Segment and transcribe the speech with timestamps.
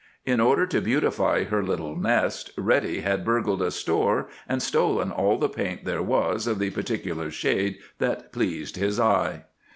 [0.25, 5.37] In order to beautify her little nest Reddy had burgled a store and stolen all
[5.37, 9.43] the paint there was of the particular shade that pleased his eye.